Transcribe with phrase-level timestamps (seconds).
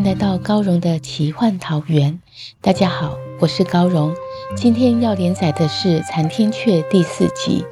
[0.00, 2.22] 迎来到高荣的奇幻桃源。
[2.62, 4.14] 大家好，我是高荣。
[4.56, 7.66] 今天要连载的是《残天阙》第四集。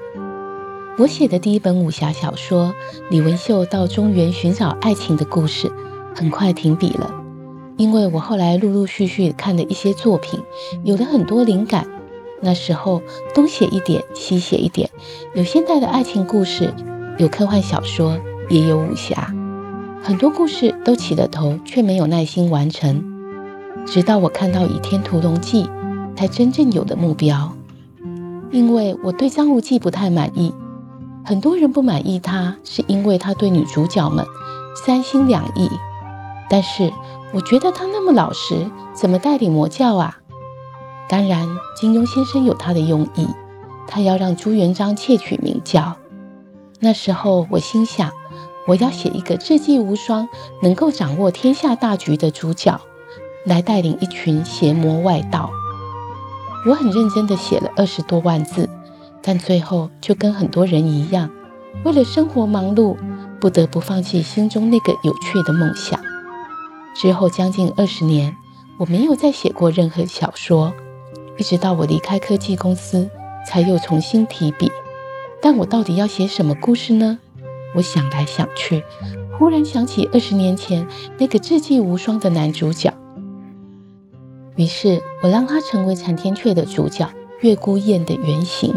[0.98, 2.66] 我写的第一本武侠小说
[3.08, 5.68] 《李文秀到中原寻找爱情的故事》
[6.14, 7.10] 很快停笔了，
[7.78, 10.38] 因为我后来陆陆续续看了一些作品，
[10.84, 11.88] 有了很多灵感。
[12.42, 13.00] 那时候
[13.34, 14.90] 东写一点，西写一点，
[15.34, 16.74] 有现代的爱情故事，
[17.16, 18.18] 有科幻小说，
[18.50, 19.34] 也有武侠。
[20.08, 23.04] 很多故事都起了头，却没有耐心完成。
[23.84, 25.64] 直到我看到《倚天屠龙记》，
[26.16, 27.52] 才真正有了目标。
[28.50, 30.54] 因为我对张无忌不太满意，
[31.26, 34.24] 很多人不满意他，是因为他对女主角们
[34.74, 35.68] 三心两意。
[36.48, 36.90] 但是
[37.34, 40.16] 我觉得他那么老实，怎么带领魔教啊？
[41.06, 41.46] 当然，
[41.78, 43.28] 金庸先生有他的用意，
[43.86, 45.96] 他要让朱元璋窃取明教。
[46.80, 48.10] 那时候我心想。
[48.68, 50.28] 我要写一个智计无双、
[50.62, 52.78] 能够掌握天下大局的主角，
[53.46, 55.50] 来带领一群邪魔外道。
[56.66, 58.68] 我很认真地写了二十多万字，
[59.22, 61.30] 但最后就跟很多人一样，
[61.82, 62.94] 为了生活忙碌，
[63.40, 65.98] 不得不放弃心中那个有趣的梦想。
[66.94, 68.36] 之后将近二十年，
[68.76, 70.74] 我没有再写过任何小说，
[71.38, 73.08] 一直到我离开科技公司，
[73.46, 74.70] 才又重新提笔。
[75.40, 77.18] 但我到底要写什么故事呢？
[77.74, 78.82] 我想来想去，
[79.38, 80.86] 忽然想起二十年前
[81.18, 82.92] 那个智计无双的男主角，
[84.56, 87.08] 于是我让他成为残天阙的主角
[87.40, 88.74] 月孤雁的原型。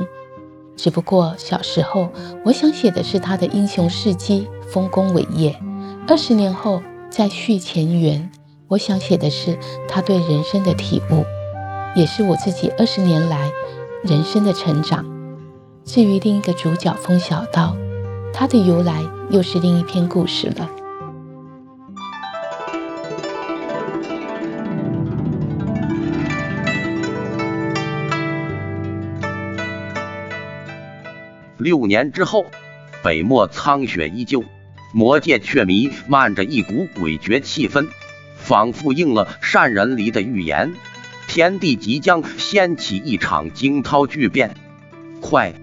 [0.76, 2.10] 只不过小时候
[2.44, 5.54] 我想写的是他的英雄事迹、丰功伟业；
[6.08, 8.30] 二十年后再续前缘，
[8.68, 11.24] 我想写的是他对人生的体悟，
[11.96, 13.52] 也是我自己二十年来
[14.04, 15.06] 人生的成长。
[15.86, 17.76] 至于另一个主角风小刀。
[18.34, 20.70] 它的由来又是另一篇故事了。
[31.58, 32.46] 六年之后，
[33.04, 34.44] 北漠苍雪依旧，
[34.96, 37.88] 魔界却弥漫着一股诡谲气氛，
[38.36, 40.74] 仿佛应了善人离的预言，
[41.28, 44.56] 天地即将掀起一场惊涛巨变。
[45.22, 45.54] 快，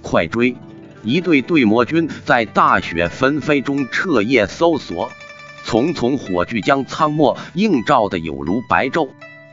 [0.00, 0.54] 快追！
[1.08, 5.10] 一队队魔军在大雪纷飞中彻夜搜索，
[5.64, 9.08] 丛丛火炬将苍漠映照的有如白昼。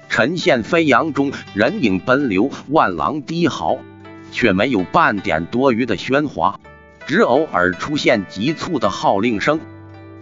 [0.09, 3.77] 尘线飞扬中，人影奔流，万狼低嚎，
[4.33, 6.59] 却没有半点多余的喧哗，
[7.07, 9.61] 只偶尔出现急促的号令声。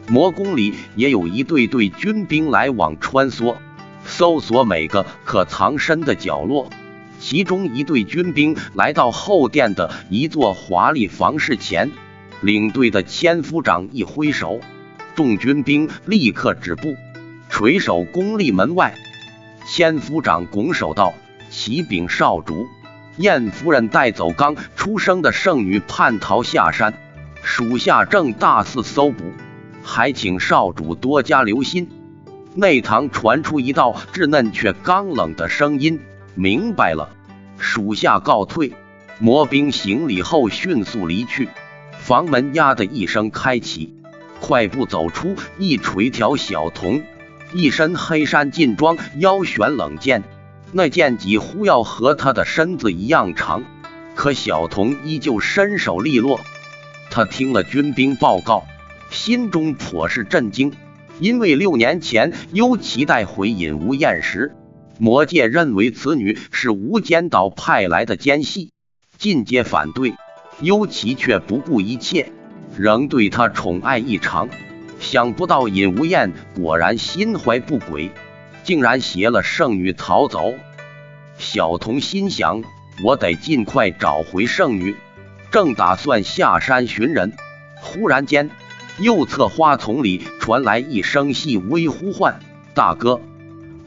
[0.08, 3.56] 魔宫里也有一队队军兵来往穿梭，
[4.06, 6.70] 搜索每个可藏身的角落。
[7.20, 11.92] 其中一队军兵来到后殿的一座华丽房室前，
[12.42, 14.60] 领队的千夫长一挥手，
[15.16, 16.96] 众军兵立刻止步，
[17.50, 18.94] 垂手恭立门外。
[19.66, 21.14] 千夫长拱手道
[21.50, 22.68] ：“启禀少主，
[23.18, 26.94] 燕夫人带走刚出生的圣女叛逃下山，
[27.42, 29.32] 属下正大肆搜捕，
[29.82, 31.90] 还请少主多加留心。”
[32.56, 36.00] 内堂传出一道稚嫩却刚冷的声音。
[36.36, 37.10] 明白了，
[37.58, 38.74] 属下告退。
[39.20, 41.48] 魔兵行礼后迅速离去，
[42.00, 43.94] 房门呀的一声开启，
[44.42, 47.04] 快步走出一垂条小童，
[47.54, 50.24] 一身黑衫劲装，腰悬冷剑，
[50.72, 53.64] 那剑几乎要和他的身子一样长，
[54.16, 56.42] 可小童依旧身手利落。
[57.12, 58.66] 他听了军兵报告，
[59.12, 60.74] 心中颇是震惊，
[61.20, 64.56] 因为六年前幽齐带回尹无厌时。
[65.00, 68.72] 魔界认为此女是无间岛派来的奸细，
[69.18, 70.14] 尽皆反对。
[70.62, 72.32] 幽齐却不顾一切，
[72.78, 74.50] 仍对她宠爱异常。
[75.00, 78.12] 想不到尹无厌果然心怀不轨，
[78.64, 80.54] 竟然携了圣女逃走。
[81.40, 82.64] 小童心想：
[83.04, 84.96] 我得尽快找回圣女。
[85.52, 87.34] 正打算下山寻人，
[87.82, 88.50] 忽然间，
[89.00, 92.40] 右侧花丛里传来一声细微呼唤
[92.74, 93.20] ：“大哥！”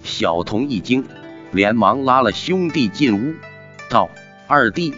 [0.06, 1.04] 小童一惊，
[1.52, 3.34] 连忙拉了兄弟进屋，
[3.90, 4.08] 道
[4.48, 4.94] ：“二弟，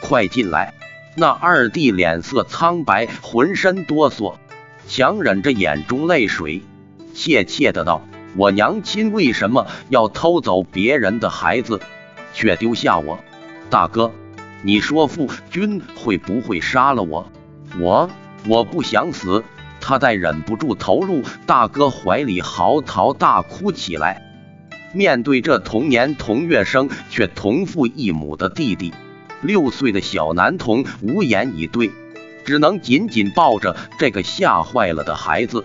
[0.00, 0.74] 快进来。”
[1.16, 4.36] 那二弟脸色苍白，浑身哆嗦，
[4.86, 6.62] 强忍着眼中泪水，
[7.14, 8.02] 怯怯的道
[8.36, 11.80] ：“我娘亲为什么要偷走别人的孩子，
[12.32, 13.18] 却丢下我？
[13.68, 14.12] 大哥，
[14.62, 17.28] 你说父君会不会杀了我？
[17.80, 18.08] 我
[18.46, 19.42] 我不想死。”
[19.82, 24.29] 他在忍不住投入大哥怀里，嚎啕大哭起来。
[24.92, 28.92] 面对这同年同月生却同父异母的弟弟。
[29.42, 31.90] 六岁的小男童无言以对，
[32.44, 35.64] 只能紧紧抱着这个吓坏了的孩子。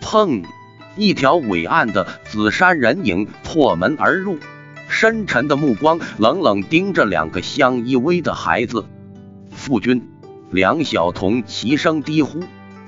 [0.00, 0.44] 砰！
[0.96, 4.38] 一条伟岸的紫衫人影破门而入，
[4.88, 8.86] 深沉的目光冷冷盯着两个相依偎的孩子。
[9.52, 10.08] 父君，
[10.50, 12.40] 两小童齐声低呼，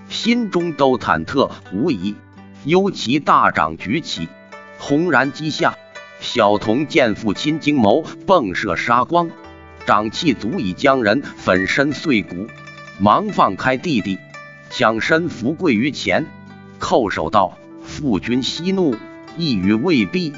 [0.08, 2.14] 心中都忐忑无疑。
[2.64, 4.26] 尤其大掌举起，
[4.78, 5.76] 轰然击下，
[6.20, 9.30] 小童见父亲惊眸迸射杀光。
[9.84, 12.46] 掌气足以将人粉身碎骨，
[12.98, 14.18] 忙放开弟弟，
[14.70, 16.26] 抢身伏跪于前，
[16.78, 18.94] 叩首道：“父君息怒，
[19.36, 20.32] 一语未毕。”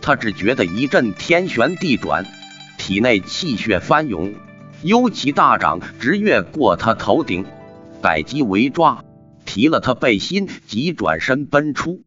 [0.00, 2.26] 他只觉得一阵天旋地转，
[2.78, 4.34] 体内气血翻涌，
[4.82, 7.44] 幽其大掌直越过他头顶，
[8.00, 9.04] 逮鸡为抓，
[9.44, 12.02] 提了他背心，即转身奔出。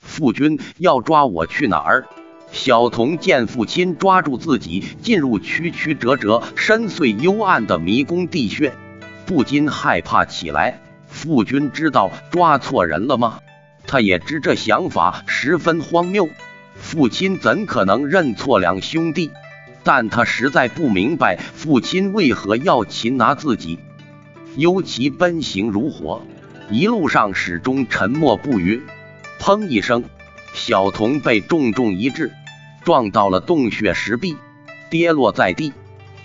[0.00, 2.06] 父君要抓我去哪儿？
[2.50, 8.72] 小童见父亲抓住自己，进入曲曲折折、深邃幽暗的迷宫地穴，
[9.26, 10.80] 不禁害怕起来。
[11.08, 13.40] 父君知道抓错人了吗？
[13.86, 16.28] 他也知这想法十分荒谬。
[16.74, 19.30] 父亲怎可能认错两兄弟？
[19.82, 23.78] 但他实在不明白父亲为何要擒拿自己。
[24.56, 26.22] 尤其奔行如火，
[26.70, 28.82] 一路上始终沉默不语。
[29.38, 30.04] 砰一声。
[30.54, 32.32] 小童被重重一掷，
[32.82, 34.36] 撞到了洞穴石壁，
[34.90, 35.72] 跌落在地。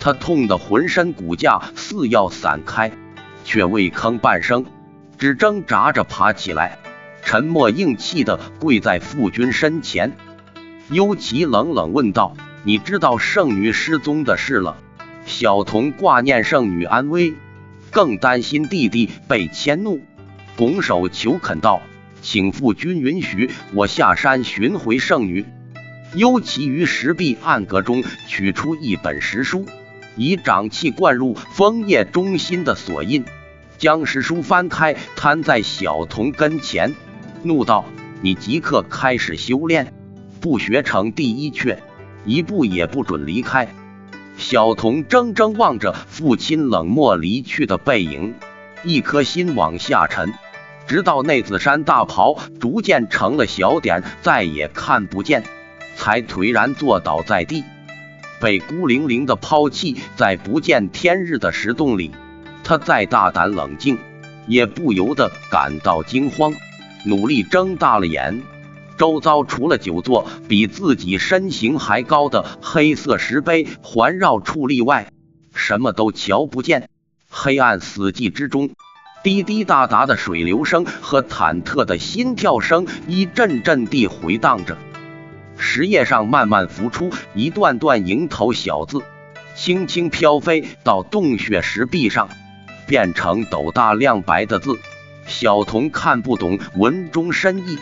[0.00, 2.92] 他痛得浑身骨架似要散开，
[3.44, 4.66] 却未吭半声，
[5.18, 6.78] 只挣扎着爬起来，
[7.22, 10.16] 沉默硬气地跪在父君身前。
[10.90, 14.76] 幽奇冷冷问道：“你知道圣女失踪的事了？”
[15.26, 17.34] 小童挂念圣女安危，
[17.90, 20.00] 更担心弟弟被迁怒，
[20.56, 21.80] 拱手求恳道。
[22.24, 25.44] 请父君允许我下山寻回圣女。
[26.14, 29.66] 幽奇于石壁暗格中取出一本石书，
[30.16, 33.24] 以掌气灌入枫叶中心的锁印，
[33.76, 36.94] 将石书翻开，摊在小童跟前，
[37.42, 37.84] 怒道
[38.22, 39.92] ：“你即刻开始修炼，
[40.40, 41.76] 不学成第一阙，
[42.24, 43.68] 一步也不准离开。”
[44.38, 48.34] 小童怔怔望着父亲冷漠离去的背影，
[48.82, 50.32] 一颗心往下沉。
[50.86, 55.42] 直到那紫衫大袍逐渐成了小点，再也看不见，
[55.96, 57.64] 才颓然坐倒在地，
[58.40, 62.10] 被孤零零的抛弃在不见天日的石洞里。
[62.62, 63.98] 他再大胆冷静，
[64.46, 66.54] 也不由得感到惊慌，
[67.04, 68.42] 努力睁大了眼。
[68.96, 75.10] 周遭除了九座比自己身形还高的黑色石碑环绕矗立外，
[75.54, 76.88] 什么都瞧不见。
[77.28, 78.70] 黑暗死寂之中。
[79.24, 84.76] 滴滴答答的水流声和忐忑的心跳声一阵阵地回荡着，
[85.56, 89.00] 石页上慢慢浮出一段段蝇头小字，
[89.56, 92.28] 轻轻飘飞到洞穴石壁上，
[92.86, 94.78] 变成斗大亮白的字。
[95.26, 97.78] 小童看不懂文中深意，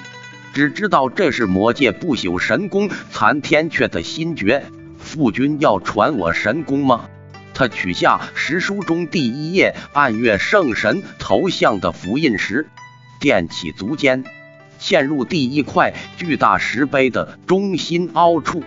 [0.55, 4.65] 只知道这是魔界不朽神功残天阙的心诀。
[4.97, 7.09] 父君要传我神功吗？
[7.55, 12.67] 他取下石书中第一页暗月圣神头像的符印时，
[13.21, 14.25] 踮起足尖，
[14.81, 18.63] 嵌入第一块巨大石碑的中心凹处。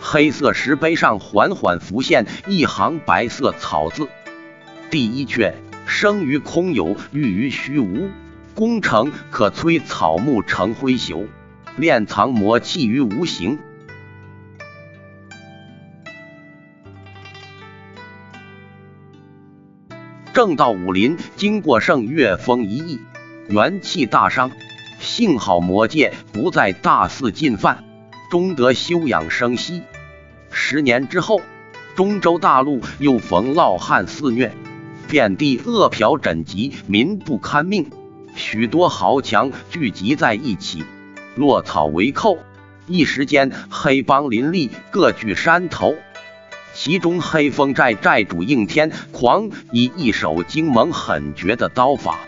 [0.00, 4.08] 黑色石碑上缓缓浮现一行白色草字
[4.90, 5.52] ：“第一阙，
[5.86, 8.08] 生于空有，寓于虚无，
[8.54, 11.26] 功成可摧草木成灰朽，
[11.76, 13.58] 炼藏魔气于无形。”
[20.38, 23.00] 正到武林经过圣月峰一役，
[23.48, 24.52] 元气大伤，
[25.00, 27.82] 幸好魔界不再大肆进犯，
[28.30, 29.82] 终得休养生息。
[30.52, 31.40] 十年之后，
[31.96, 34.52] 中州大陆又逢涝旱肆虐，
[35.08, 37.90] 遍地饿殍疹疾，民不堪命。
[38.36, 40.84] 许多豪强聚集在一起，
[41.34, 42.38] 落草为寇，
[42.86, 45.96] 一时间黑帮林立，各据山头。
[46.80, 52.20] 其中黑风寨寨主应天狂以一手精猛狠绝的刀法，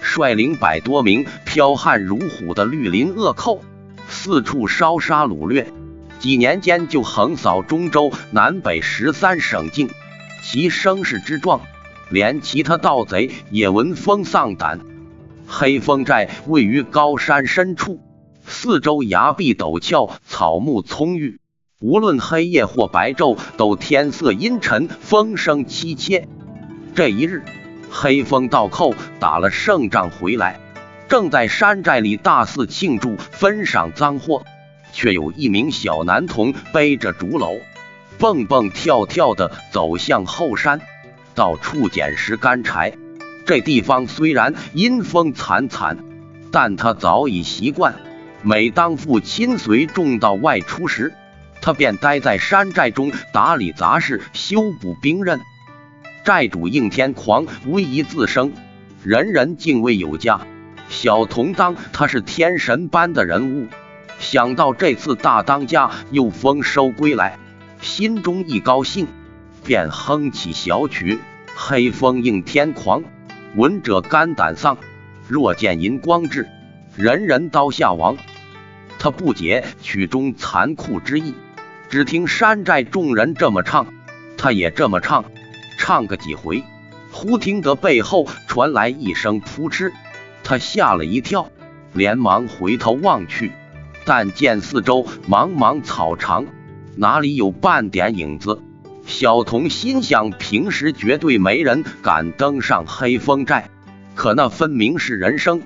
[0.00, 3.62] 率领百多名剽悍如虎的绿林恶寇，
[4.08, 5.70] 四处烧杀掳掠，
[6.20, 9.90] 几年间就横扫中州南北十三省境，
[10.42, 11.60] 其声势之壮，
[12.08, 14.80] 连其他盗贼也闻风丧胆。
[15.46, 18.00] 黑风寨位于高山深处，
[18.46, 21.37] 四周崖壁陡峭，草木葱郁，
[21.80, 26.26] 无论黑夜或白昼，都天色阴沉，风声凄切。
[26.96, 27.44] 这一日，
[27.88, 30.58] 黑风倒扣打了胜仗回来，
[31.08, 34.42] 正在山寨里大肆庆祝，分赏赃货。
[34.92, 37.60] 却有一名小男童背着竹篓，
[38.18, 40.80] 蹦蹦跳跳的走向后山，
[41.36, 42.94] 到处捡拾干柴。
[43.46, 45.98] 这地方虽然阴风惨惨，
[46.50, 47.94] 但他早已习惯。
[48.42, 51.14] 每当父亲随众到外出时，
[51.68, 55.38] 他便待在山寨中打理杂事、修补兵刃。
[56.24, 58.54] 寨主应天狂威仪自生，
[59.04, 60.40] 人人敬畏有加。
[60.88, 63.66] 小童当他是天神般的人物。
[64.18, 67.38] 想到这次大当家又丰收归来，
[67.82, 69.06] 心中一高兴，
[69.62, 71.18] 便哼起小曲
[71.54, 73.04] ：“黑风应天狂，
[73.56, 74.78] 闻者肝胆丧。
[75.28, 76.48] 若见银光至，
[76.96, 78.16] 人人刀下亡。”
[78.98, 81.34] 他不解曲中残酷之意，
[81.88, 83.86] 只听山寨众人这么唱，
[84.36, 85.24] 他也这么唱，
[85.78, 86.62] 唱个几回，
[87.10, 89.90] 忽听得背后传来一声扑哧，
[90.44, 91.50] 他吓了一跳，
[91.94, 93.52] 连忙回头望去。
[94.04, 96.46] 但见四周茫茫草场，
[96.96, 98.60] 哪里有半点影子？
[99.06, 103.70] 小童心想：平时绝对没人敢登上黑风寨，
[104.14, 105.62] 可那分明是人声，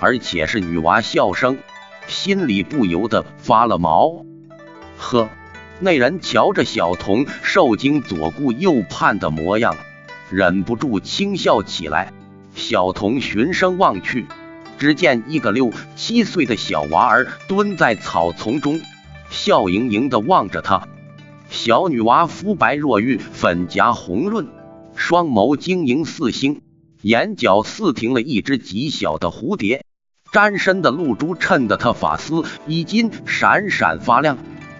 [0.00, 1.58] 而且是女娃笑声，
[2.06, 4.24] 心里不由得发了毛。
[4.98, 5.28] 呵，
[5.80, 9.76] 那人瞧着小童受惊左顾右盼的模样，
[10.30, 12.12] 忍不住轻笑起来。
[12.54, 14.26] 小童循声望去。
[14.78, 18.78] 只见一个六七岁的小娃儿蹲在草丛中，
[19.30, 20.86] 笑盈盈地望着他。
[21.48, 24.48] 小女娃肤白若玉，粉颊红润，
[24.94, 26.60] 双眸晶莹似星，
[27.00, 29.82] 眼角似停了一只极小的蝴蝶。
[30.30, 34.36] 沾身的露珠衬得她发丝衣襟闪闪发亮。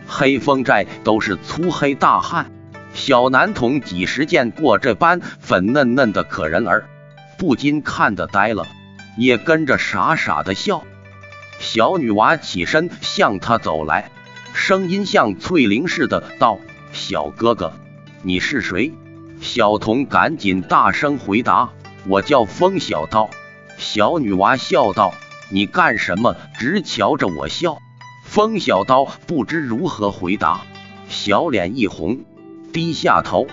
[0.06, 2.50] 黑风寨都是粗黑大汉，
[2.94, 6.88] 小男童几时见过这般粉嫩嫩的可人儿，
[7.36, 8.66] 不禁看得呆了。
[9.18, 10.82] 也跟着傻傻的笑，
[11.58, 14.10] 小女娃起身向他走来，
[14.52, 16.58] 声音像翠铃似的道
[16.92, 17.72] ：“小哥哥，
[18.22, 18.92] 你是谁？”
[19.40, 21.70] 小童赶紧大声回答
[22.06, 23.30] ：“我叫风小刀。”
[23.78, 25.14] 小女娃笑道
[25.48, 26.36] ：“你干什么？
[26.58, 27.78] 直瞧着我笑？”
[28.36, 30.60] 风小刀不知如何回答，
[31.08, 32.18] 小脸一红，
[32.70, 33.46] 低下头，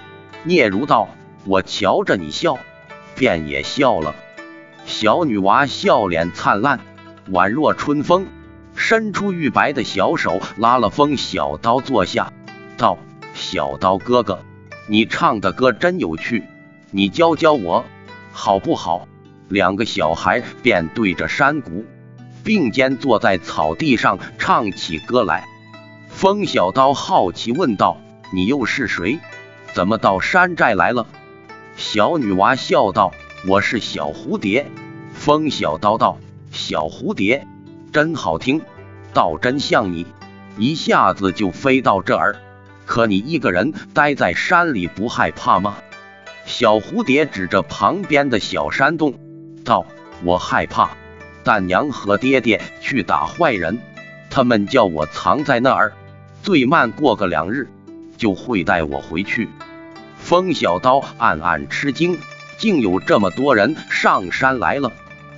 [0.45, 1.07] 嗫嚅道
[1.47, 2.57] ：“我瞧着你笑，
[3.15, 4.13] 便也笑了。”
[4.85, 6.81] 小女娃笑脸灿烂，
[7.31, 8.25] 宛若春风，
[8.75, 12.33] 伸出玉白的小手拉了风小刀坐下，
[12.75, 12.97] 道
[13.33, 14.43] ：“小刀哥哥，
[14.87, 16.43] 你唱的歌真有趣，
[16.91, 17.85] 你教教我
[18.33, 19.07] 好不好？”
[19.47, 21.85] 两个小孩便对着山谷，
[22.43, 25.47] 并肩坐在草地上唱起歌来。
[26.09, 27.97] 风小刀好奇问道
[28.33, 29.19] ：“你又是谁？
[29.73, 31.07] 怎么到山寨来了？”
[31.75, 33.13] 小女娃笑道。
[33.45, 34.71] 我是小蝴蝶，
[35.13, 36.17] 风小刀道
[36.49, 37.45] ：“小蝴蝶
[37.91, 38.61] 真好听，
[39.13, 40.07] 倒真像你，
[40.57, 42.37] 一下子就飞到这儿。
[42.85, 45.75] 可你一个人待在山里不害怕吗？”
[46.47, 49.15] 小蝴蝶指着旁边的小山洞
[49.65, 49.85] 道
[50.23, 50.91] ：“我害怕，
[51.43, 53.79] 但娘和爹爹去打坏人，
[54.29, 55.93] 他们叫我藏在那儿，
[56.41, 57.69] 最慢过个两日
[58.17, 59.49] 就会带我回去。”
[60.17, 62.17] 风小刀暗暗吃惊。
[62.55, 64.91] 竟有这么多人上山来了，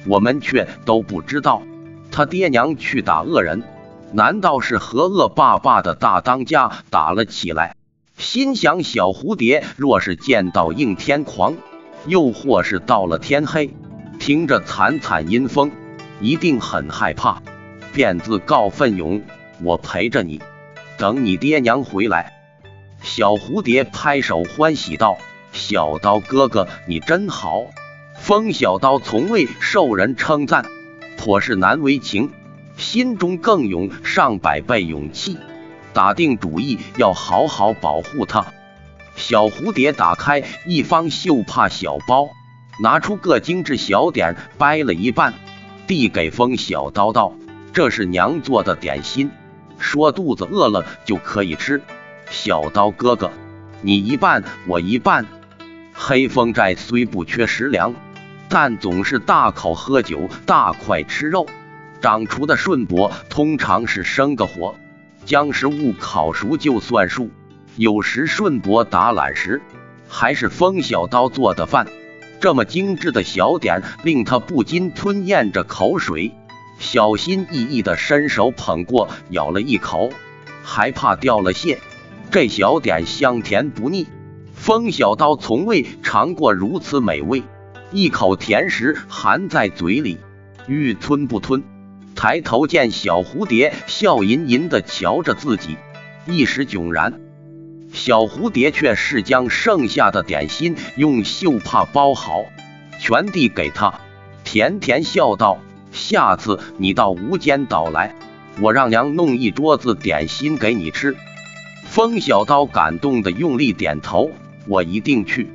[0.05, 1.63] 我们却都不知道。
[2.11, 3.63] 他爹娘去打恶人，
[4.11, 7.75] 难道是和恶霸霸的大当家打了起来？
[8.17, 11.55] 心想：小蝴蝶若是见到应天狂，
[12.05, 13.73] 又或是到了天黑，
[14.19, 15.71] 听着惨惨阴风，
[16.19, 17.41] 一定很害怕，
[17.93, 19.21] 便自告奋勇
[19.61, 20.41] ：“我陪着你，
[20.97, 22.33] 等你爹娘回来。”
[23.01, 25.17] 小蝴蝶拍手欢喜道。
[25.51, 27.65] 小刀哥哥，你真好。
[28.17, 30.65] 风小刀从未受人称赞，
[31.17, 32.31] 颇是难为情，
[32.75, 35.37] 心中更涌上百倍勇气，
[35.93, 38.47] 打定主意要好好保护他。
[39.15, 42.27] 小蝴蝶打开一方绣帕小包，
[42.81, 45.33] 拿出个精致小点，掰了一半，
[45.87, 47.33] 递给风小刀道
[47.73, 49.29] ：“这是娘做的点心，
[49.77, 51.81] 说肚子饿了就可以吃。
[52.29, 53.31] 小刀哥哥，
[53.81, 55.25] 你一半，我一半。”
[55.93, 57.93] 黑风寨虽不缺食粮，
[58.49, 61.45] 但总是大口喝酒、大块吃肉。
[62.01, 64.75] 掌厨的顺伯通常是生个火，
[65.23, 67.29] 将食物烤熟就算数，
[67.77, 69.61] 有时顺伯打懒时，
[70.07, 71.87] 还是风小刀做的饭。
[72.39, 76.31] 这么精致的小点，令他不禁吞咽着口水，
[76.79, 80.11] 小心翼翼地伸手捧过，咬了一口，
[80.63, 81.79] 还怕掉了屑。
[82.31, 84.07] 这小点香甜不腻，
[84.53, 87.43] 风小刀从未尝过如此美味。
[87.91, 90.17] 一口甜食含在嘴里，
[90.67, 91.63] 欲吞不吞。
[92.15, 95.77] 抬头见小蝴蝶笑吟吟地瞧着自己，
[96.25, 97.24] 一时迥然。
[97.95, 102.43] 小蝴蝶却是将剩下的点心用绣帕包好，
[102.99, 104.01] 全递给他，
[104.43, 105.59] 甜甜笑道
[105.93, 108.13] ：“下次你到无间岛来，
[108.59, 111.15] 我让娘弄一桌子点心给你吃。”
[111.87, 114.29] 风小刀感动的用力点头
[114.67, 115.49] ：“我一定去。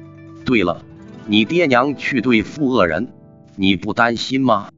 [0.47, 0.83] 对了，
[1.27, 3.13] 你爹娘去对付恶人，
[3.55, 4.71] 你不担心吗？”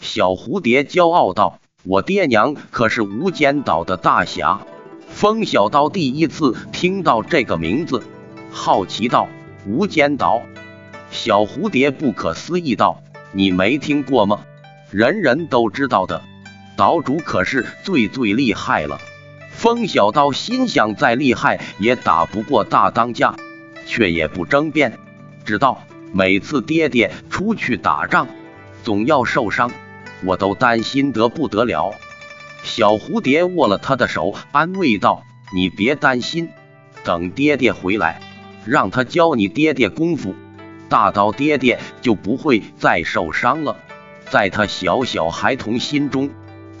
[0.00, 4.60] 小蝴蝶骄傲道：“我爹娘可是无间岛的大侠。”
[5.16, 8.02] 风小刀第一次听到这个名字，
[8.50, 9.28] 好奇道
[9.64, 10.42] ：“无间岛？”
[11.10, 14.40] 小蝴蝶不可思议道：“你没听过吗？
[14.90, 16.22] 人人都知道的，
[16.76, 19.00] 岛主可是最最厉害了。”
[19.56, 23.34] 风小刀心想：再厉害也打不过大当家，
[23.86, 24.98] 却也不争辩，
[25.46, 25.80] 只道
[26.12, 28.28] ：“每次爹爹出去打仗，
[28.84, 29.70] 总要受伤。”
[30.26, 31.94] 我都担心得不得了。
[32.66, 35.22] 小蝴蝶握了他的手，安慰道
[35.54, 36.50] ：“你别担心，
[37.04, 38.20] 等爹爹回来，
[38.66, 40.34] 让他教你爹爹功夫，
[40.88, 43.76] 大刀爹爹就不会再受伤了。
[44.30, 46.28] 在他小小孩童心中，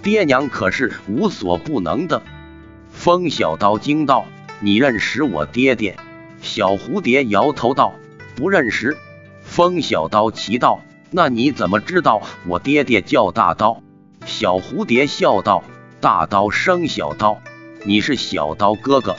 [0.02, 2.20] 爹娘可是无所不能的。”
[2.90, 4.26] 风小刀惊道
[4.58, 5.96] ：“你认识我爹爹？”
[6.42, 7.94] 小蝴蝶摇头道
[8.34, 8.96] ：“不认识。”
[9.40, 10.82] 风小刀奇道。
[11.12, 13.80] 那你怎么知道我爹爹叫大刀？
[14.26, 15.62] 小蝴蝶笑道
[16.06, 17.42] ：“大刀生小刀，
[17.82, 19.16] 你是小刀哥哥，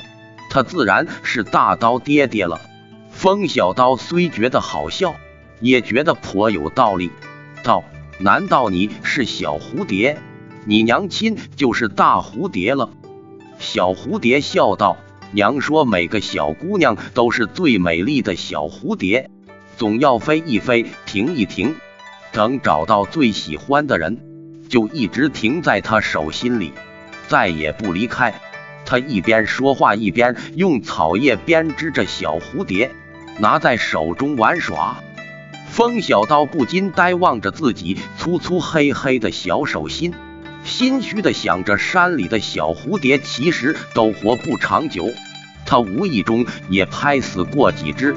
[0.50, 2.62] 他自然是大刀爹爹了。”
[3.12, 5.16] 风小刀虽觉得好笑，
[5.60, 7.12] 也觉得颇有道理，
[7.62, 7.84] 道
[8.20, 10.18] ：“难道你是小蝴蝶？
[10.64, 12.90] 你娘亲就是大蝴蝶了？”
[13.60, 14.96] 小蝴蝶笑道
[15.34, 19.30] ：“娘说每个小姑娘都是最美丽的小蝴蝶。”
[19.76, 21.76] 总要飞一飞，停一停，
[22.32, 24.37] 等找到最喜欢的人，
[24.70, 26.74] 就一直停在他手心里，
[27.28, 28.34] 再也不离开。
[28.86, 32.92] 他一边说话，一边用草叶编织着小蝴蝶，
[33.40, 34.98] 拿在手中玩耍。
[35.70, 40.14] 风小刀不禁呆望着自己粗粗黑黑的小手心，
[40.64, 45.12] 心虚的想着：山里的小蝴蝶其实都活不长久，
[45.66, 48.16] 他无意中也拍死过几只。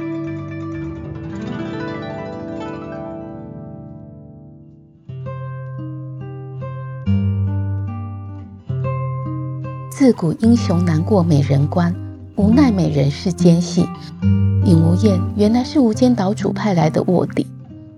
[10.01, 11.95] 自古英雄难过美人关，
[12.35, 13.87] 无奈美人世间戏。
[14.65, 17.47] 尹无厌原来是无间岛主派来的卧底，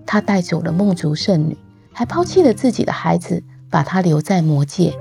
[0.05, 1.57] 他带走了梦竹圣女，
[1.93, 4.93] 还抛弃了自己的孩子，把她留在魔界。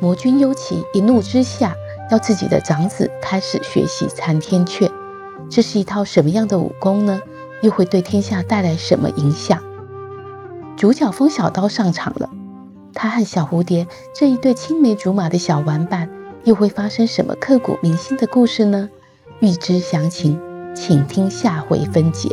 [0.00, 1.72] 魔君幽奇一怒之下，
[2.10, 4.90] 要自己的长子开始学习残天阙。
[5.48, 7.20] 这是一套什么样的武功呢？
[7.62, 9.62] 又会对天下带来什么影响？
[10.76, 12.28] 主角风小刀上场了，
[12.92, 16.10] 他和小蝴蝶这一对青梅竹马的小玩伴。
[16.44, 18.88] 又会发生什么刻骨铭心的故事呢？
[19.40, 20.40] 欲知详情，
[20.74, 22.28] 请听下回分解。